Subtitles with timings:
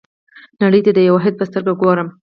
[0.61, 2.07] نړۍ ته د یوه واحد په سترګه ګورم.